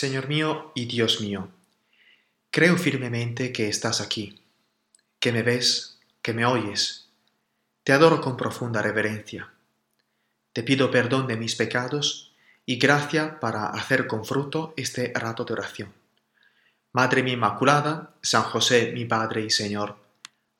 Señor 0.00 0.28
mío 0.28 0.72
y 0.74 0.86
Dios 0.86 1.20
mío, 1.20 1.50
creo 2.50 2.78
firmemente 2.78 3.52
que 3.52 3.68
estás 3.68 4.00
aquí, 4.00 4.40
que 5.18 5.30
me 5.30 5.42
ves, 5.42 5.98
que 6.22 6.32
me 6.32 6.46
oyes. 6.46 7.10
Te 7.84 7.92
adoro 7.92 8.22
con 8.22 8.34
profunda 8.34 8.80
reverencia. 8.80 9.50
Te 10.54 10.62
pido 10.62 10.90
perdón 10.90 11.26
de 11.26 11.36
mis 11.36 11.54
pecados 11.54 12.32
y 12.64 12.78
gracia 12.78 13.40
para 13.40 13.66
hacer 13.66 14.06
con 14.06 14.24
fruto 14.24 14.72
este 14.78 15.12
rato 15.14 15.44
de 15.44 15.52
oración. 15.52 15.92
Madre 16.92 17.22
mi 17.22 17.32
Inmaculada, 17.32 18.14
San 18.22 18.44
José 18.44 18.92
mi 18.94 19.04
Padre 19.04 19.42
y 19.42 19.50
Señor, 19.50 19.98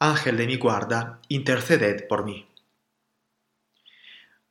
Ángel 0.00 0.36
de 0.36 0.48
mi 0.48 0.56
guarda, 0.58 1.18
interceded 1.28 2.06
por 2.08 2.26
mí. 2.26 2.46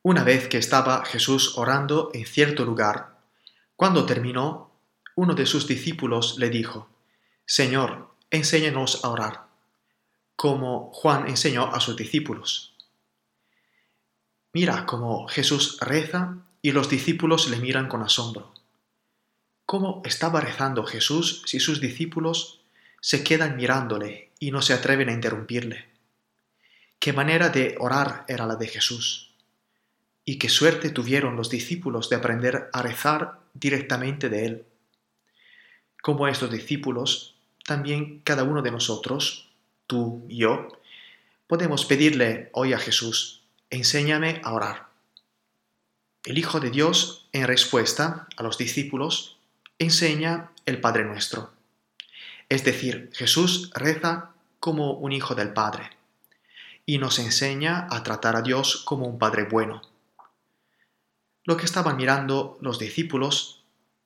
Una 0.01 0.23
vez 0.23 0.47
que 0.47 0.57
estaba 0.57 1.05
Jesús 1.05 1.59
orando 1.59 2.09
en 2.15 2.25
cierto 2.25 2.65
lugar, 2.65 3.19
cuando 3.75 4.07
terminó, 4.07 4.68
uno 5.15 5.33
de 5.33 5.45
sus 5.45 5.67
discípulos 5.67 6.37
le 6.37 6.49
dijo, 6.49 6.89
Señor, 7.45 8.09
enséñanos 8.29 9.03
a 9.03 9.09
orar, 9.09 9.47
como 10.35 10.91
Juan 10.93 11.27
enseñó 11.27 11.73
a 11.73 11.79
sus 11.79 11.95
discípulos. 11.95 12.75
Mira 14.53 14.85
cómo 14.85 15.27
Jesús 15.27 15.77
reza 15.79 16.37
y 16.61 16.71
los 16.71 16.89
discípulos 16.89 17.49
le 17.49 17.57
miran 17.57 17.87
con 17.87 18.01
asombro. 18.01 18.53
¿Cómo 19.65 20.01
estaba 20.03 20.41
rezando 20.41 20.83
Jesús 20.83 21.43
si 21.45 21.59
sus 21.59 21.79
discípulos 21.79 22.61
se 23.01 23.23
quedan 23.23 23.55
mirándole 23.55 24.31
y 24.39 24.51
no 24.51 24.61
se 24.61 24.73
atreven 24.73 25.09
a 25.09 25.13
interrumpirle? 25.13 25.87
¿Qué 26.99 27.13
manera 27.13 27.49
de 27.49 27.75
orar 27.79 28.25
era 28.27 28.45
la 28.45 28.55
de 28.55 28.67
Jesús? 28.67 29.31
Y 30.25 30.37
qué 30.37 30.49
suerte 30.49 30.89
tuvieron 30.89 31.35
los 31.35 31.49
discípulos 31.49 32.09
de 32.09 32.15
aprender 32.15 32.69
a 32.73 32.81
rezar 32.81 33.39
directamente 33.53 34.29
de 34.29 34.45
él. 34.45 34.65
Como 36.01 36.27
estos 36.27 36.51
discípulos, 36.51 37.35
también 37.65 38.21
cada 38.23 38.43
uno 38.43 38.61
de 38.61 38.71
nosotros, 38.71 39.49
tú 39.87 40.25
y 40.29 40.37
yo, 40.37 40.67
podemos 41.47 41.85
pedirle 41.85 42.49
hoy 42.53 42.73
a 42.73 42.79
Jesús, 42.79 43.41
enséñame 43.69 44.41
a 44.43 44.53
orar. 44.53 44.89
El 46.25 46.37
Hijo 46.37 46.59
de 46.59 46.69
Dios, 46.69 47.27
en 47.31 47.47
respuesta 47.47 48.27
a 48.37 48.43
los 48.43 48.57
discípulos, 48.57 49.37
enseña 49.77 50.51
el 50.65 50.81
Padre 50.81 51.05
nuestro. 51.05 51.51
Es 52.49 52.63
decir, 52.63 53.09
Jesús 53.13 53.71
reza 53.73 54.31
como 54.59 54.93
un 54.93 55.11
hijo 55.11 55.35
del 55.35 55.53
Padre 55.53 55.91
y 56.85 56.97
nos 56.97 57.19
enseña 57.19 57.87
a 57.89 58.03
tratar 58.03 58.35
a 58.35 58.41
Dios 58.41 58.77
como 58.77 59.05
un 59.05 59.19
Padre 59.19 59.43
bueno. 59.43 59.81
Lo 61.43 61.55
que 61.57 61.65
estaban 61.65 61.97
mirando 61.97 62.57
los 62.61 62.79
discípulos 62.79 63.58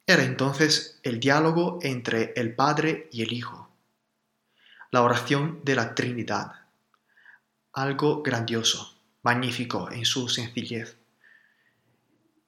era 0.06 0.24
entonces 0.24 1.00
el 1.04 1.20
diálogo 1.20 1.80
entre 1.82 2.34
el 2.36 2.54
Padre 2.54 3.08
y 3.12 3.22
el 3.22 3.32
Hijo, 3.32 3.70
la 4.92 5.02
oración 5.02 5.62
de 5.64 5.76
la 5.76 5.96
Trinidad, 5.96 6.52
algo 7.72 8.22
grandioso, 8.22 8.98
magnífico 9.22 9.90
en 9.92 10.04
su 10.06 10.28
sencillez. 10.28 10.98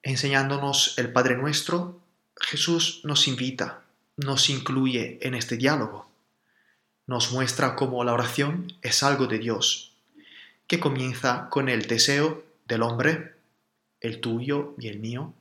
Enseñándonos 0.02 0.98
el 0.98 1.12
Padre 1.12 1.36
nuestro, 1.36 1.98
Jesús 2.36 3.00
nos 3.04 3.26
invita, 3.26 3.82
nos 4.16 4.50
incluye 4.50 5.18
en 5.22 5.34
este 5.34 5.56
diálogo, 5.56 6.10
nos 7.06 7.32
muestra 7.32 7.74
cómo 7.74 8.04
la 8.04 8.12
oración 8.12 8.72
es 8.82 9.02
algo 9.02 9.26
de 9.26 9.38
Dios, 9.38 9.94
que 10.66 10.78
comienza 10.78 11.48
con 11.48 11.70
el 11.70 11.86
deseo 11.86 12.44
del 12.66 12.82
hombre, 12.82 13.34
el 14.00 14.20
tuyo 14.20 14.74
y 14.78 14.88
el 14.88 14.98
mío, 14.98 15.32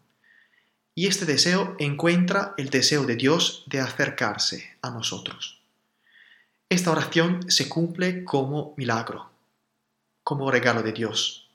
y 0.96 1.08
este 1.08 1.26
deseo 1.26 1.76
encuentra 1.78 2.54
el 2.58 2.70
deseo 2.70 3.04
de 3.04 3.18
Dios 3.18 3.66
de 3.68 3.82
acercarse 3.82 4.78
a 4.82 4.90
nosotros. 4.90 5.60
Esta 6.70 6.90
oración 6.90 7.52
se 7.52 7.68
cumple 7.68 8.24
como 8.24 8.74
milagro, 8.78 9.30
como 10.24 10.50
regalo 10.50 10.82
de 10.82 10.94
Dios. 10.94 11.50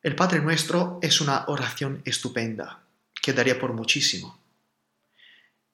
El 0.00 0.14
Padre 0.14 0.40
Nuestro 0.40 1.00
es 1.02 1.20
una 1.20 1.44
oración 1.48 2.02
estupenda, 2.04 2.84
que 3.20 3.32
daría 3.32 3.58
por 3.58 3.72
muchísimo. 3.72 4.38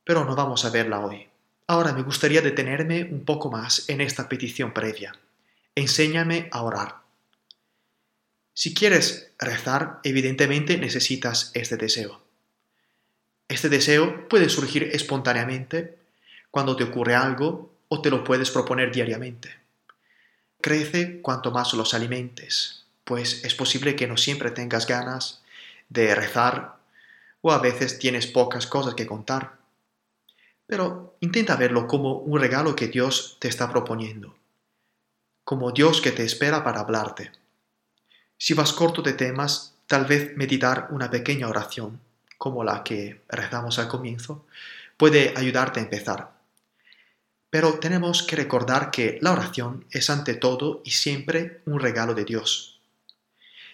Pero 0.02 0.24
no 0.24 0.34
vamos 0.34 0.64
a 0.64 0.70
verla 0.70 1.00
hoy. 1.00 1.28
Ahora 1.66 1.92
me 1.92 2.02
gustaría 2.02 2.40
detenerme 2.40 3.04
un 3.04 3.24
poco 3.24 3.50
más 3.50 3.88
en 3.88 4.00
esta 4.00 4.28
petición 4.28 4.72
previa. 4.72 5.14
Enséñame 5.74 6.48
a 6.52 6.62
orar. 6.62 6.96
Si 8.54 8.72
quieres 8.74 9.30
rezar, 9.38 10.00
evidentemente 10.04 10.78
necesitas 10.78 11.52
este 11.54 11.76
deseo. 11.76 12.29
Este 13.50 13.68
deseo 13.68 14.28
puede 14.28 14.48
surgir 14.48 14.84
espontáneamente 14.92 15.98
cuando 16.52 16.76
te 16.76 16.84
ocurre 16.84 17.16
algo 17.16 17.72
o 17.88 18.00
te 18.00 18.08
lo 18.08 18.22
puedes 18.22 18.48
proponer 18.52 18.92
diariamente. 18.92 19.56
Crece 20.60 21.20
cuanto 21.20 21.50
más 21.50 21.74
los 21.74 21.92
alimentes, 21.92 22.84
pues 23.02 23.44
es 23.44 23.56
posible 23.56 23.96
que 23.96 24.06
no 24.06 24.16
siempre 24.16 24.52
tengas 24.52 24.86
ganas 24.86 25.42
de 25.88 26.14
rezar 26.14 26.76
o 27.40 27.50
a 27.50 27.58
veces 27.58 27.98
tienes 27.98 28.28
pocas 28.28 28.68
cosas 28.68 28.94
que 28.94 29.08
contar. 29.08 29.56
Pero 30.68 31.16
intenta 31.18 31.56
verlo 31.56 31.88
como 31.88 32.18
un 32.18 32.40
regalo 32.40 32.76
que 32.76 32.86
Dios 32.86 33.36
te 33.40 33.48
está 33.48 33.68
proponiendo, 33.68 34.36
como 35.42 35.72
Dios 35.72 36.00
que 36.00 36.12
te 36.12 36.22
espera 36.22 36.62
para 36.62 36.82
hablarte. 36.82 37.32
Si 38.38 38.54
vas 38.54 38.72
corto 38.72 39.02
de 39.02 39.14
temas, 39.14 39.74
tal 39.88 40.04
vez 40.04 40.36
meditar 40.36 40.86
una 40.92 41.10
pequeña 41.10 41.48
oración 41.48 41.98
como 42.40 42.64
la 42.64 42.82
que 42.82 43.20
rezamos 43.28 43.78
al 43.78 43.88
comienzo, 43.88 44.46
puede 44.96 45.34
ayudarte 45.36 45.78
a 45.78 45.82
empezar. 45.82 46.30
Pero 47.50 47.74
tenemos 47.80 48.22
que 48.22 48.34
recordar 48.34 48.90
que 48.90 49.18
la 49.20 49.32
oración 49.32 49.84
es 49.90 50.08
ante 50.08 50.32
todo 50.32 50.80
y 50.82 50.92
siempre 50.92 51.60
un 51.66 51.80
regalo 51.80 52.14
de 52.14 52.24
Dios. 52.24 52.80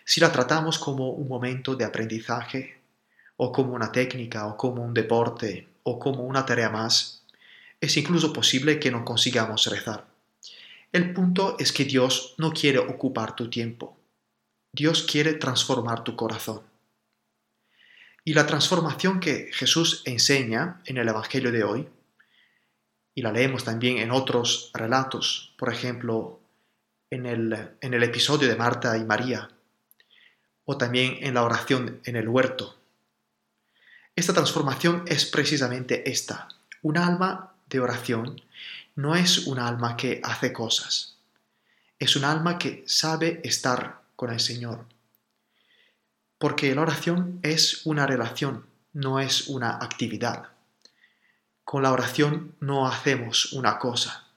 Si 0.05 0.21
la 0.21 0.33
tratamos 0.33 0.81
como 0.81 1.11
un 1.11 1.29
momento 1.29 1.77
de 1.77 1.85
aprendizaje, 1.85 2.81
o 3.37 3.53
como 3.53 3.73
una 3.73 3.93
técnica, 3.93 4.49
o 4.49 4.57
como 4.57 4.83
un 4.83 4.95
deporte, 4.95 5.69
o 5.85 6.01
como 6.01 6.25
una 6.25 6.45
tarea 6.45 6.69
más, 6.69 7.23
es 7.81 7.97
incluso 7.97 8.33
posible 8.33 8.81
que 8.81 8.91
no 8.91 9.05
consigamos 9.05 9.67
rezar. 9.67 10.07
El 10.91 11.13
punto 11.13 11.55
es 11.61 11.71
que 11.71 11.85
Dios 11.85 12.35
no 12.37 12.53
quiere 12.53 12.81
ocupar 12.81 13.37
tu 13.37 13.49
tiempo. 13.49 13.97
Dios 14.73 15.05
quiere 15.05 15.35
transformar 15.35 16.03
tu 16.03 16.17
corazón. 16.17 16.63
Y 18.27 18.35
la 18.35 18.45
transformación 18.45 19.21
que 19.21 19.51
Jesús 19.53 20.03
enseña 20.05 20.83
en 20.85 20.97
el 20.97 21.09
Evangelio 21.09 21.53
de 21.53 21.63
hoy, 21.63 21.89
y 23.15 23.23
la 23.23 23.31
leemos 23.31 23.63
también 23.63 23.99
en 23.99 24.11
otros 24.11 24.73
relatos, 24.75 25.55
por 25.57 25.73
ejemplo, 25.73 26.41
en 27.09 27.25
el, 27.25 27.77
en 27.81 27.95
el 27.95 28.03
episodio 28.03 28.49
de 28.49 28.57
Marta 28.57 28.99
y 28.99 29.05
María, 29.05 29.49
o 30.65 30.77
también 30.77 31.19
en 31.21 31.35
la 31.35 31.45
oración 31.45 32.01
en 32.03 32.17
el 32.17 32.29
huerto. 32.29 32.77
Esta 34.17 34.35
transformación 34.35 35.05
es 35.07 35.25
precisamente 35.25 36.11
esta. 36.11 36.49
Un 36.83 36.99
alma 36.99 37.55
de 37.69 37.79
oración 37.79 38.43
no 38.97 39.15
es 39.15 39.47
un 39.47 39.61
alma 39.61 39.97
que 39.97 40.21
hace 40.25 40.53
cosas, 40.53 41.17
es 42.01 42.17
un 42.17 42.25
alma 42.25 42.59
que 42.59 42.83
sabe 42.89 43.41
estar 43.45 44.01
con 44.17 44.33
el 44.33 44.41
Señor 44.41 44.96
porque 46.39 46.75
la 46.75 46.83
oración 46.83 47.41
es 47.43 47.87
una 47.87 48.07
relación, 48.07 48.67
no 48.93 49.21
es 49.21 49.49
una 49.49 49.77
actividad. 49.83 50.49
Con 51.65 51.83
la 51.83 51.93
oración 51.93 52.55
no 52.61 52.87
hacemos 52.87 53.53
una 53.53 53.79
cosa. 53.79 54.29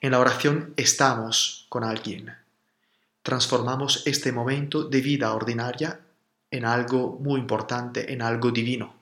En 0.00 0.12
la 0.12 0.18
oración 0.18 0.72
estamos 0.76 1.66
con 1.68 1.84
alguien. 1.84 2.34
Transformamos 3.22 4.06
este 4.06 4.32
momento 4.32 4.84
de 4.84 5.00
vida 5.02 5.32
ordinaria 5.34 6.00
en 6.50 6.64
algo 6.64 7.18
muy 7.20 7.38
importante, 7.38 8.12
en 8.12 8.22
algo 8.22 8.50
divino. 8.50 8.94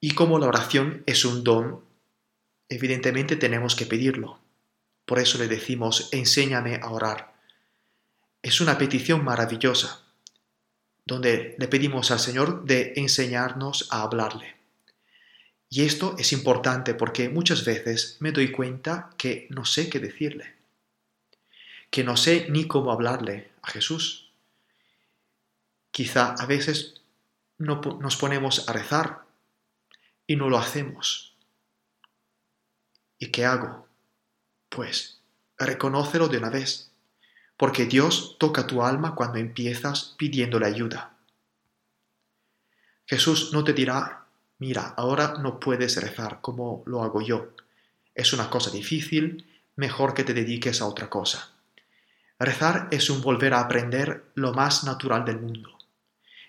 Y 0.00 0.10
como 0.10 0.38
la 0.38 0.48
oración 0.48 1.04
es 1.06 1.24
un 1.24 1.44
don, 1.44 1.84
evidentemente 2.68 3.36
tenemos 3.36 3.76
que 3.76 3.86
pedirlo. 3.86 4.40
Por 5.04 5.20
eso 5.20 5.38
le 5.38 5.46
decimos, 5.46 6.08
enséñame 6.12 6.80
a 6.82 6.90
orar. 6.90 7.32
Es 8.42 8.60
una 8.60 8.76
petición 8.76 9.24
maravillosa 9.24 10.05
donde 11.06 11.54
le 11.56 11.68
pedimos 11.68 12.10
al 12.10 12.18
Señor 12.18 12.64
de 12.64 12.92
enseñarnos 12.96 13.88
a 13.90 14.02
hablarle. 14.02 14.56
Y 15.68 15.82
esto 15.82 16.16
es 16.18 16.32
importante 16.32 16.94
porque 16.94 17.28
muchas 17.28 17.64
veces 17.64 18.16
me 18.20 18.32
doy 18.32 18.50
cuenta 18.50 19.10
que 19.16 19.46
no 19.50 19.64
sé 19.64 19.88
qué 19.88 20.00
decirle, 20.00 20.56
que 21.90 22.02
no 22.04 22.16
sé 22.16 22.48
ni 22.50 22.66
cómo 22.66 22.90
hablarle 22.90 23.52
a 23.62 23.70
Jesús. 23.70 24.30
Quizá 25.92 26.34
a 26.34 26.46
veces 26.46 27.00
no 27.58 27.80
nos 28.00 28.16
ponemos 28.16 28.68
a 28.68 28.72
rezar 28.72 29.24
y 30.26 30.36
no 30.36 30.48
lo 30.50 30.58
hacemos. 30.58 31.34
¿Y 33.18 33.28
qué 33.28 33.44
hago? 33.46 33.86
Pues 34.68 35.20
reconócelo 35.56 36.28
de 36.28 36.38
una 36.38 36.50
vez 36.50 36.90
porque 37.56 37.86
Dios 37.86 38.36
toca 38.38 38.66
tu 38.66 38.82
alma 38.82 39.14
cuando 39.14 39.38
empiezas 39.38 40.14
pidiéndole 40.18 40.66
ayuda. 40.66 41.16
Jesús 43.06 43.52
no 43.52 43.64
te 43.64 43.72
dirá, 43.72 44.26
mira, 44.58 44.94
ahora 44.96 45.36
no 45.38 45.60
puedes 45.60 46.00
rezar 46.00 46.40
como 46.40 46.82
lo 46.86 47.02
hago 47.02 47.22
yo. 47.22 47.52
Es 48.14 48.32
una 48.32 48.50
cosa 48.50 48.70
difícil, 48.70 49.46
mejor 49.76 50.14
que 50.14 50.24
te 50.24 50.34
dediques 50.34 50.80
a 50.80 50.86
otra 50.86 51.08
cosa. 51.08 51.52
Rezar 52.38 52.88
es 52.90 53.08
un 53.08 53.22
volver 53.22 53.54
a 53.54 53.60
aprender 53.60 54.24
lo 54.34 54.52
más 54.52 54.84
natural 54.84 55.24
del 55.24 55.40
mundo, 55.40 55.78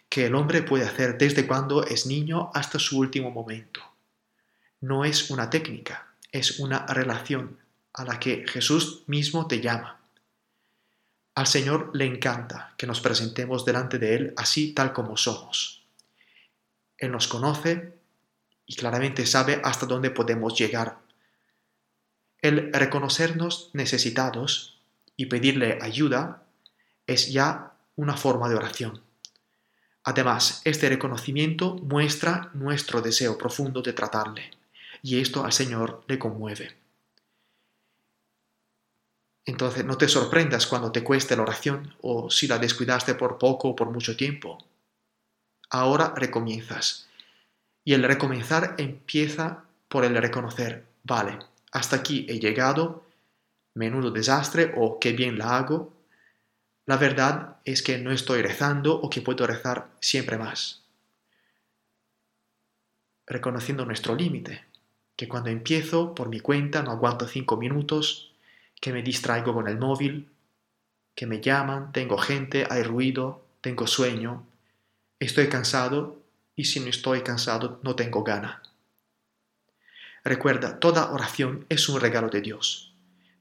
que 0.10 0.26
el 0.26 0.36
hombre 0.36 0.64
puede 0.64 0.86
hacer 0.86 1.18
desde 1.18 1.48
cuando 1.48 1.86
es 1.86 2.06
niño 2.06 2.52
hasta 2.54 2.80
su 2.80 2.98
último 3.00 3.32
momento. 3.32 3.82
No 4.82 5.06
es 5.06 5.30
una 5.30 5.50
técnica, 5.50 6.08
es 6.32 6.60
una 6.60 6.86
relación 6.88 7.58
a 7.94 8.04
la 8.04 8.20
que 8.20 8.46
Jesús 8.48 9.04
mismo 9.08 9.48
te 9.48 9.62
llama. 9.62 9.97
Al 11.38 11.46
Señor 11.46 11.92
le 11.94 12.06
encanta 12.06 12.74
que 12.78 12.88
nos 12.88 13.00
presentemos 13.00 13.64
delante 13.64 14.00
de 14.00 14.16
Él 14.16 14.34
así 14.38 14.74
tal 14.74 14.92
como 14.92 15.18
somos. 15.18 15.84
Él 16.98 17.12
nos 17.12 17.28
conoce 17.28 17.94
y 18.66 18.76
claramente 18.76 19.24
sabe 19.28 19.62
hasta 19.64 19.86
dónde 19.86 20.10
podemos 20.10 20.58
llegar. 20.58 20.98
El 22.42 22.74
reconocernos 22.74 23.70
necesitados 23.74 24.82
y 25.16 25.28
pedirle 25.28 25.78
ayuda 25.80 26.42
es 27.06 27.32
ya 27.32 27.74
una 27.96 28.18
forma 28.18 28.50
de 28.50 28.56
oración. 28.56 29.04
Además, 30.06 30.64
este 30.66 30.90
reconocimiento 30.90 31.76
muestra 31.76 32.50
nuestro 32.56 33.04
deseo 33.04 33.38
profundo 33.38 33.84
de 33.84 33.94
tratarle, 33.94 34.50
y 35.04 35.22
esto 35.22 35.46
al 35.46 35.54
Señor 35.54 36.04
le 36.08 36.18
conmueve. 36.18 36.87
Entonces, 39.48 39.86
no 39.86 39.98
te 39.98 40.10
sorprendas 40.10 40.68
cuando 40.68 40.92
te 40.92 41.06
cueste 41.06 41.38
la 41.38 41.44
oración 41.44 41.96
o 42.02 42.30
si 42.30 42.48
la 42.48 42.60
descuidaste 42.60 43.16
por 43.16 43.38
poco 43.38 43.70
o 43.70 43.76
por 43.78 43.90
mucho 43.90 44.18
tiempo. 44.18 44.58
Ahora 45.70 46.14
recomienzas. 46.16 47.08
Y 47.86 47.94
el 47.94 48.04
recomenzar 48.04 48.76
empieza 48.78 49.64
por 49.88 50.04
el 50.04 50.18
reconocer, 50.18 50.86
vale, 51.04 51.40
hasta 51.72 51.96
aquí 51.96 52.26
he 52.28 52.40
llegado, 52.40 53.06
menudo 53.74 54.12
desastre 54.12 54.74
o 54.76 55.00
qué 55.00 55.14
bien 55.14 55.38
la 55.38 55.56
hago, 55.56 55.94
la 56.86 56.98
verdad 56.98 57.58
es 57.64 57.82
que 57.82 57.98
no 58.00 58.12
estoy 58.12 58.42
rezando 58.42 59.00
o 59.00 59.10
que 59.10 59.22
puedo 59.22 59.48
rezar 59.48 59.92
siempre 60.02 60.38
más. 60.38 60.84
Reconociendo 63.26 63.86
nuestro 63.86 64.14
límite, 64.14 64.66
que 65.16 65.30
cuando 65.30 65.50
empiezo 65.50 66.14
por 66.14 66.28
mi 66.28 66.42
cuenta 66.42 66.84
no 66.84 66.92
aguanto 66.92 67.28
cinco 67.28 67.56
minutos, 67.56 68.34
que 68.80 68.94
me 68.94 69.02
distraigo 69.02 69.54
con 69.54 69.68
el 69.68 69.78
móvil, 69.78 70.30
que 71.16 71.26
me 71.26 71.42
llaman, 71.42 71.92
tengo 71.92 72.18
gente, 72.18 72.68
hay 72.70 72.84
ruido, 72.84 73.46
tengo 73.62 73.88
sueño, 73.88 74.46
estoy 75.20 75.48
cansado 75.48 76.22
y 76.56 76.66
si 76.66 76.80
no 76.80 76.88
estoy 76.88 77.22
cansado 77.22 77.80
no 77.84 77.96
tengo 77.96 78.24
gana. 78.24 78.62
Recuerda, 80.24 80.80
toda 80.80 81.12
oración 81.12 81.66
es 81.70 81.90
un 81.90 82.00
regalo 82.00 82.30
de 82.30 82.42
Dios 82.42 82.88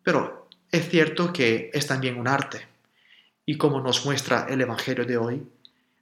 pero 0.06 0.48
es 0.70 0.88
cierto 0.88 1.32
que 1.32 1.68
es 1.74 1.88
también 1.88 2.16
un 2.16 2.28
arte. 2.28 2.64
Y 3.44 3.58
como 3.58 3.80
nos 3.80 4.06
muestra 4.06 4.46
el 4.48 4.60
Evangelio 4.60 5.04
de 5.04 5.16
hoy, 5.16 5.44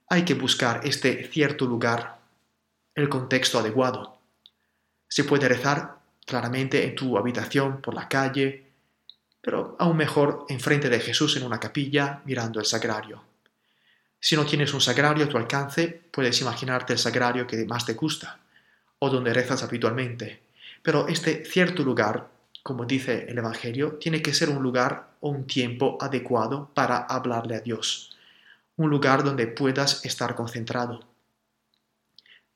hay 0.07 0.23
que 0.25 0.35
buscar 0.35 0.81
este 0.83 1.23
cierto 1.23 1.65
lugar, 1.65 2.19
el 2.93 3.09
contexto 3.09 3.57
adecuado. 3.57 4.19
Se 5.07 5.23
puede 5.23 5.49
rezar 5.49 5.97
claramente 6.23 6.85
en 6.85 6.93
tu 6.93 7.17
habitación, 7.17 7.81
por 7.81 7.95
la 7.95 8.07
calle, 8.07 8.64
pero 9.45 9.75
aún 9.77 9.95
mejor 9.95 10.47
enfrente 10.49 10.89
de 10.89 10.99
Jesús 10.99 11.37
en 11.37 11.43
una 11.43 11.59
capilla 11.59 12.23
mirando 12.25 12.59
el 12.59 12.65
sagrario. 12.65 13.23
Si 14.19 14.35
no 14.35 14.43
tienes 14.43 14.73
un 14.73 14.81
sagrario 14.81 15.25
a 15.25 15.29
tu 15.29 15.37
alcance, 15.37 16.01
puedes 16.11 16.41
imaginarte 16.41 16.93
el 16.93 16.99
sagrario 16.99 17.45
que 17.45 17.63
más 17.65 17.85
te 17.85 17.93
gusta 17.93 18.39
o 18.97 19.11
donde 19.11 19.35
rezas 19.35 19.61
habitualmente. 19.61 20.41
Pero 20.81 21.07
este 21.07 21.45
cierto 21.45 21.83
lugar 21.83 22.27
como 22.65 22.85
dice 22.85 23.27
el 23.29 23.37
Evangelio, 23.37 23.99
tiene 23.99 24.23
que 24.23 24.33
ser 24.33 24.49
un 24.49 24.63
lugar 24.63 25.11
o 25.19 25.29
un 25.29 25.45
tiempo 25.45 25.99
adecuado 26.01 26.71
para 26.73 26.97
hablarle 26.97 27.55
a 27.55 27.59
Dios, 27.59 28.17
un 28.75 28.89
lugar 28.89 29.23
donde 29.23 29.45
puedas 29.45 30.03
estar 30.03 30.33
concentrado. 30.33 31.01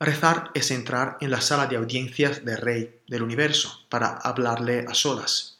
Rezar 0.00 0.50
es 0.52 0.72
entrar 0.72 1.16
en 1.20 1.30
la 1.30 1.40
sala 1.40 1.68
de 1.68 1.76
audiencias 1.76 2.44
del 2.44 2.56
Rey 2.56 3.02
del 3.06 3.22
universo 3.22 3.86
para 3.88 4.14
hablarle 4.14 4.84
a 4.88 4.94
solas. 4.94 5.59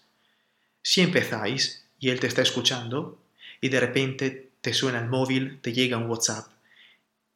Si 0.83 1.01
empezáis 1.01 1.87
y 1.99 2.11
Él 2.11 2.21
te 2.21 2.27
está 2.27 2.43
escuchando 2.43 3.19
y 3.61 3.69
de 3.69 3.81
repente 3.81 4.51
te 4.61 4.73
suena 4.75 5.01
el 5.01 5.09
móvil, 5.09 5.61
te 5.61 5.73
llega 5.73 5.99
un 5.99 6.09
WhatsApp, 6.09 6.49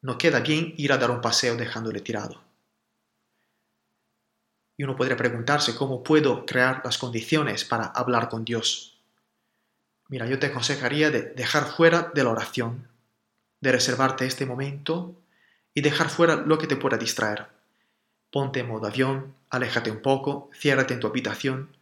no 0.02 0.18
queda 0.18 0.40
bien 0.40 0.74
ir 0.76 0.92
a 0.92 0.98
dar 0.98 1.10
un 1.10 1.20
paseo 1.20 1.56
dejándole 1.56 2.00
tirado. 2.00 2.42
Y 4.76 4.84
uno 4.84 4.96
podría 4.96 5.16
preguntarse 5.16 5.74
cómo 5.74 6.02
puedo 6.02 6.44
crear 6.44 6.82
las 6.84 6.98
condiciones 6.98 7.64
para 7.64 7.86
hablar 7.86 8.28
con 8.28 8.44
Dios. 8.44 8.98
Mira, 10.08 10.26
yo 10.26 10.38
te 10.38 10.46
aconsejaría 10.46 11.10
de 11.10 11.22
dejar 11.22 11.64
fuera 11.64 12.10
de 12.14 12.24
la 12.24 12.30
oración, 12.30 12.88
de 13.60 13.72
reservarte 13.72 14.26
este 14.26 14.44
momento 14.44 15.14
y 15.72 15.80
dejar 15.80 16.10
fuera 16.10 16.36
lo 16.36 16.58
que 16.58 16.66
te 16.66 16.76
pueda 16.76 16.98
distraer. 16.98 17.46
Ponte 18.30 18.60
en 18.60 18.68
modo 18.68 18.86
avión, 18.86 19.34
aléjate 19.48 19.90
un 19.90 20.02
poco, 20.02 20.50
ciérrate 20.54 20.92
en 20.92 21.00
tu 21.00 21.06
habitación. 21.06 21.73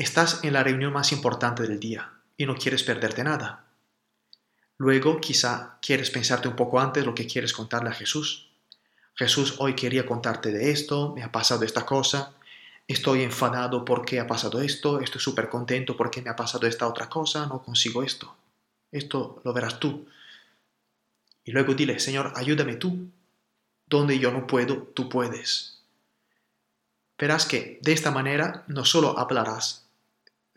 Estás 0.00 0.42
en 0.44 0.54
la 0.54 0.62
reunión 0.62 0.94
más 0.94 1.12
importante 1.12 1.64
del 1.64 1.78
día 1.78 2.10
y 2.38 2.46
no 2.46 2.56
quieres 2.56 2.82
perderte 2.82 3.22
nada. 3.22 3.66
Luego 4.78 5.20
quizá 5.20 5.76
quieres 5.82 6.08
pensarte 6.08 6.48
un 6.48 6.56
poco 6.56 6.80
antes 6.80 7.04
lo 7.04 7.14
que 7.14 7.26
quieres 7.26 7.52
contarle 7.52 7.90
a 7.90 7.92
Jesús 7.92 8.48
Jesús, 9.14 9.56
hoy 9.58 9.74
quería 9.74 10.06
contarte 10.06 10.52
de 10.52 10.70
esto, 10.70 11.12
me 11.14 11.22
ha 11.22 11.30
pasado 11.30 11.66
esta 11.66 11.84
cosa, 11.84 12.32
estoy 12.88 13.22
enfadado 13.22 13.84
porque 13.84 14.18
ha 14.20 14.26
pasado 14.26 14.62
esto, 14.62 15.00
estoy 15.00 15.20
súper 15.20 15.50
contento 15.50 15.98
porque 15.98 16.22
me 16.22 16.30
ha 16.30 16.36
pasado 16.36 16.66
esta 16.66 16.88
otra 16.88 17.10
cosa, 17.10 17.44
no 17.44 17.62
consigo 17.62 18.02
esto. 18.02 18.34
Esto 18.90 19.42
lo 19.44 19.52
verás 19.52 19.78
tú. 19.78 20.08
Y 21.44 21.52
luego 21.52 21.74
dile, 21.74 22.00
Señor, 22.00 22.32
ayúdame 22.36 22.76
tú. 22.76 23.10
Donde 23.84 24.18
yo 24.18 24.32
no 24.32 24.46
puedo, 24.46 24.78
tú 24.78 25.10
puedes. 25.10 25.82
Verás 27.18 27.44
que 27.44 27.78
de 27.82 27.92
esta 27.92 28.10
manera 28.10 28.64
no 28.66 28.86
solo 28.86 29.18
hablarás 29.18 29.89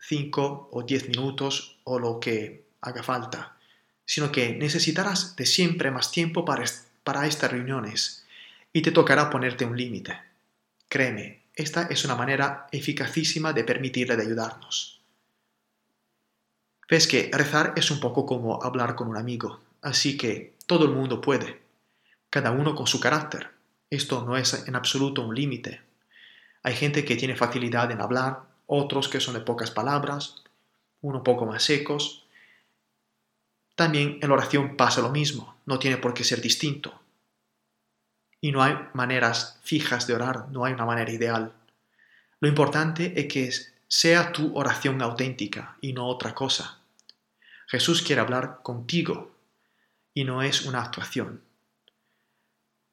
cinco 0.06 0.68
o 0.72 0.82
diez 0.82 1.08
minutos 1.08 1.78
o 1.84 1.98
lo 1.98 2.20
que 2.20 2.64
haga 2.80 3.02
falta, 3.02 3.56
sino 4.04 4.30
que 4.30 4.54
necesitarás 4.54 5.36
de 5.36 5.46
siempre 5.46 5.90
más 5.90 6.10
tiempo 6.10 6.44
para, 6.44 6.64
para 7.02 7.26
estas 7.26 7.50
reuniones 7.50 8.26
y 8.72 8.82
te 8.82 8.92
tocará 8.92 9.30
ponerte 9.30 9.64
un 9.64 9.76
límite. 9.76 10.20
Créeme, 10.88 11.44
esta 11.54 11.84
es 11.84 12.04
una 12.04 12.16
manera 12.16 12.66
eficacísima 12.72 13.52
de 13.52 13.64
permitirle 13.64 14.16
de 14.16 14.22
ayudarnos. 14.22 15.00
Ves 16.88 17.06
que 17.06 17.30
rezar 17.32 17.72
es 17.76 17.90
un 17.90 18.00
poco 18.00 18.26
como 18.26 18.62
hablar 18.62 18.94
con 18.94 19.08
un 19.08 19.16
amigo, 19.16 19.60
así 19.80 20.16
que 20.16 20.54
todo 20.66 20.84
el 20.84 20.90
mundo 20.90 21.20
puede, 21.20 21.62
cada 22.28 22.50
uno 22.50 22.74
con 22.74 22.86
su 22.86 23.00
carácter. 23.00 23.50
Esto 23.88 24.24
no 24.24 24.36
es 24.36 24.66
en 24.66 24.76
absoluto 24.76 25.22
un 25.22 25.34
límite. 25.34 25.80
Hay 26.62 26.74
gente 26.74 27.04
que 27.04 27.16
tiene 27.16 27.36
facilidad 27.36 27.90
en 27.90 28.00
hablar, 28.00 28.53
otros 28.66 29.08
que 29.08 29.20
son 29.20 29.34
de 29.34 29.40
pocas 29.40 29.70
palabras, 29.70 30.42
uno 31.00 31.22
poco 31.22 31.46
más 31.46 31.62
secos. 31.62 32.26
También 33.74 34.18
en 34.22 34.28
la 34.28 34.34
oración 34.34 34.76
pasa 34.76 35.00
lo 35.00 35.10
mismo, 35.10 35.56
no 35.66 35.78
tiene 35.78 35.96
por 35.96 36.14
qué 36.14 36.24
ser 36.24 36.40
distinto 36.40 37.00
y 38.44 38.52
no 38.52 38.62
hay 38.62 38.76
maneras 38.92 39.58
fijas 39.62 40.06
de 40.06 40.12
orar, 40.12 40.50
no 40.50 40.66
hay 40.66 40.74
una 40.74 40.84
manera 40.84 41.10
ideal. 41.10 41.54
Lo 42.40 42.46
importante 42.46 43.18
es 43.18 43.26
que 43.32 43.50
sea 43.88 44.32
tu 44.32 44.54
oración 44.54 45.00
auténtica 45.00 45.78
y 45.80 45.94
no 45.94 46.06
otra 46.08 46.34
cosa. 46.34 46.78
Jesús 47.66 48.02
quiere 48.02 48.20
hablar 48.20 48.60
contigo 48.62 49.34
y 50.12 50.24
no 50.24 50.42
es 50.42 50.66
una 50.66 50.82
actuación. 50.82 51.40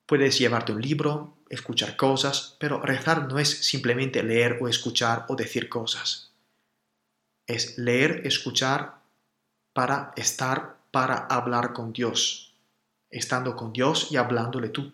Puedes 0.05 0.39
llevarte 0.39 0.71
un 0.71 0.81
libro, 0.81 1.35
escuchar 1.51 1.97
cosas, 1.97 2.55
pero 2.59 2.81
rezar 2.81 3.27
no 3.27 3.37
es 3.37 3.49
simplemente 3.49 4.23
leer 4.23 4.57
o 4.61 4.67
escuchar 4.67 5.25
o 5.27 5.35
decir 5.35 5.67
cosas. 5.69 6.31
Es 7.45 7.77
leer, 7.77 8.25
escuchar 8.25 9.01
para 9.73 10.13
estar, 10.15 10.77
para 10.91 11.17
hablar 11.27 11.73
con 11.73 11.91
Dios, 11.91 12.53
estando 13.09 13.55
con 13.55 13.73
Dios 13.73 14.07
y 14.11 14.17
hablándole 14.17 14.69
tú. 14.69 14.93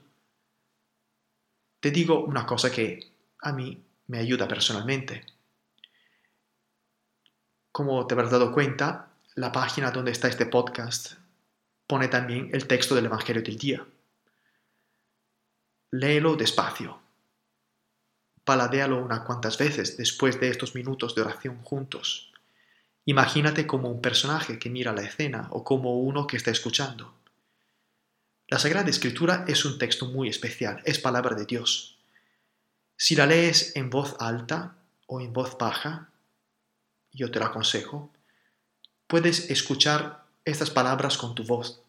Te 1.79 1.91
digo 1.91 2.23
una 2.23 2.45
cosa 2.45 2.71
que 2.71 3.11
a 3.41 3.51
mí 3.51 3.83
me 4.07 4.17
ayuda 4.17 4.47
personalmente. 4.47 5.25
Como 7.71 8.07
te 8.07 8.15
habrás 8.15 8.31
dado 8.31 8.51
cuenta, 8.51 9.09
la 9.35 9.51
página 9.51 9.91
donde 9.91 10.11
está 10.11 10.27
este 10.27 10.47
podcast 10.47 11.13
pone 11.85 12.07
también 12.07 12.49
el 12.51 12.65
texto 12.65 12.95
del 12.95 13.05
Evangelio 13.05 13.43
del 13.43 13.57
día. 13.57 13.85
Léelo 15.91 16.35
despacio. 16.35 16.99
Paladéalo 18.43 19.01
unas 19.01 19.21
cuantas 19.21 19.57
veces 19.57 19.95
después 19.95 20.37
de 20.37 20.49
estos 20.49 20.75
minutos 20.75 21.15
de 21.15 21.21
oración 21.21 21.63
juntos. 21.63 22.33
Imagínate 23.05 23.65
como 23.65 23.89
un 23.89 24.01
personaje 24.01 24.59
que 24.59 24.69
mira 24.69 24.91
la 24.91 25.03
escena 25.03 25.47
o 25.51 25.63
como 25.63 26.01
uno 26.01 26.27
que 26.27 26.35
está 26.35 26.51
escuchando. 26.51 27.13
La 28.49 28.59
Sagrada 28.59 28.89
Escritura 28.89 29.45
es 29.47 29.63
un 29.63 29.77
texto 29.77 30.07
muy 30.07 30.27
especial, 30.27 30.81
es 30.83 30.99
palabra 30.99 31.37
de 31.37 31.45
Dios. 31.45 31.97
Si 32.97 33.15
la 33.15 33.25
lees 33.25 33.73
en 33.77 33.89
voz 33.89 34.17
alta 34.19 34.75
o 35.05 35.21
en 35.21 35.31
voz 35.31 35.57
baja, 35.57 36.09
yo 37.13 37.31
te 37.31 37.39
lo 37.39 37.45
aconsejo, 37.45 38.11
puedes 39.07 39.49
escuchar 39.49 40.25
estas 40.43 40.69
palabras 40.69 41.17
con 41.17 41.33
tu 41.33 41.45
voz. 41.45 41.81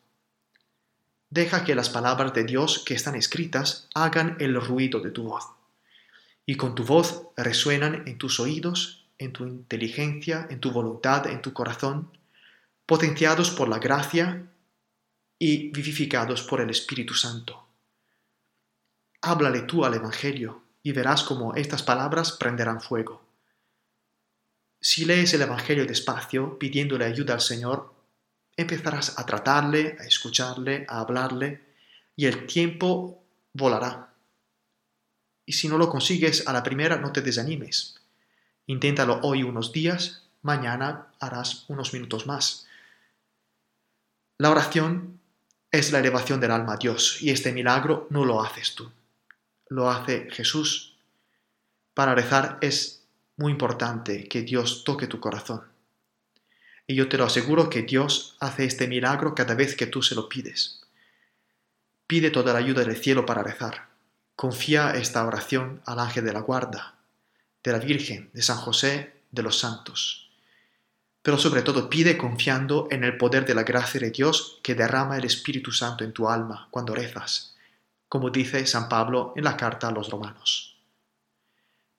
Deja 1.30 1.64
que 1.64 1.74
las 1.74 1.90
palabras 1.90 2.32
de 2.32 2.44
Dios 2.44 2.82
que 2.84 2.94
están 2.94 3.14
escritas 3.14 3.88
hagan 3.94 4.36
el 4.40 4.60
ruido 4.60 5.00
de 5.00 5.10
tu 5.10 5.24
voz. 5.24 5.44
Y 6.46 6.56
con 6.56 6.74
tu 6.74 6.84
voz 6.84 7.24
resuenan 7.36 8.08
en 8.08 8.16
tus 8.16 8.40
oídos, 8.40 9.04
en 9.18 9.32
tu 9.32 9.46
inteligencia, 9.46 10.46
en 10.48 10.60
tu 10.60 10.70
voluntad, 10.70 11.26
en 11.26 11.42
tu 11.42 11.52
corazón, 11.52 12.10
potenciados 12.86 13.50
por 13.50 13.68
la 13.68 13.78
gracia 13.78 14.46
y 15.38 15.70
vivificados 15.70 16.42
por 16.42 16.62
el 16.62 16.70
Espíritu 16.70 17.12
Santo. 17.12 17.66
Háblale 19.20 19.62
tú 19.62 19.84
al 19.84 19.94
Evangelio 19.94 20.62
y 20.82 20.92
verás 20.92 21.22
cómo 21.24 21.54
estas 21.54 21.82
palabras 21.82 22.32
prenderán 22.32 22.80
fuego. 22.80 23.22
Si 24.80 25.04
lees 25.04 25.34
el 25.34 25.42
Evangelio 25.42 25.84
despacio, 25.84 26.58
pidiéndole 26.58 27.04
ayuda 27.04 27.34
al 27.34 27.40
Señor, 27.40 27.97
empezarás 28.58 29.18
a 29.18 29.24
tratarle, 29.24 29.96
a 30.00 30.04
escucharle, 30.04 30.84
a 30.88 30.98
hablarle, 30.98 31.62
y 32.16 32.26
el 32.26 32.46
tiempo 32.46 33.22
volará. 33.54 34.12
Y 35.46 35.52
si 35.52 35.68
no 35.68 35.78
lo 35.78 35.88
consigues 35.88 36.46
a 36.46 36.52
la 36.52 36.64
primera, 36.64 36.96
no 36.96 37.12
te 37.12 37.22
desanimes. 37.22 38.00
Inténtalo 38.66 39.20
hoy 39.22 39.44
unos 39.44 39.72
días, 39.72 40.24
mañana 40.42 41.06
harás 41.20 41.64
unos 41.68 41.94
minutos 41.94 42.26
más. 42.26 42.66
La 44.38 44.50
oración 44.50 45.20
es 45.70 45.92
la 45.92 46.00
elevación 46.00 46.40
del 46.40 46.50
alma 46.50 46.74
a 46.74 46.78
Dios 46.78 47.22
y 47.22 47.30
este 47.30 47.52
milagro 47.52 48.08
no 48.10 48.24
lo 48.24 48.42
haces 48.42 48.74
tú, 48.74 48.90
lo 49.68 49.88
hace 49.88 50.28
Jesús. 50.32 50.96
Para 51.94 52.16
rezar 52.16 52.58
es 52.60 53.04
muy 53.36 53.52
importante 53.52 54.28
que 54.28 54.42
Dios 54.42 54.82
toque 54.82 55.06
tu 55.06 55.20
corazón. 55.20 55.67
Y 56.88 56.96
yo 56.96 57.08
te 57.08 57.18
lo 57.18 57.26
aseguro 57.26 57.70
que 57.70 57.82
Dios 57.82 58.36
hace 58.40 58.64
este 58.64 58.88
milagro 58.88 59.36
cada 59.36 59.54
vez 59.54 59.76
que 59.76 59.86
tú 59.86 60.02
se 60.02 60.16
lo 60.16 60.28
pides. 60.28 60.80
Pide 62.08 62.30
toda 62.30 62.52
la 62.52 62.58
ayuda 62.58 62.82
del 62.82 62.96
cielo 62.96 63.24
para 63.24 63.44
rezar. 63.44 63.90
Confía 64.34 64.90
esta 64.96 65.24
oración 65.24 65.80
al 65.86 66.00
ángel 66.00 66.24
de 66.24 66.32
la 66.32 66.40
guarda, 66.40 66.96
de 67.62 67.70
la 67.70 67.78
Virgen, 67.78 68.30
de 68.32 68.42
San 68.42 68.56
José, 68.56 69.12
de 69.30 69.42
los 69.44 69.60
santos 69.60 70.28
pero 71.28 71.36
sobre 71.36 71.60
todo 71.60 71.90
pide 71.90 72.16
confiando 72.16 72.88
en 72.90 73.04
el 73.04 73.18
poder 73.18 73.44
de 73.44 73.54
la 73.54 73.62
gracia 73.62 74.00
de 74.00 74.10
Dios 74.10 74.60
que 74.62 74.74
derrama 74.74 75.18
el 75.18 75.26
Espíritu 75.26 75.72
Santo 75.72 76.02
en 76.02 76.14
tu 76.14 76.26
alma 76.26 76.68
cuando 76.70 76.94
rezas, 76.94 77.54
como 78.08 78.30
dice 78.30 78.66
San 78.66 78.88
Pablo 78.88 79.34
en 79.36 79.44
la 79.44 79.54
carta 79.54 79.88
a 79.88 79.92
los 79.92 80.08
romanos. 80.08 80.77